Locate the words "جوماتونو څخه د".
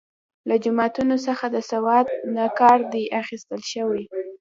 0.63-1.57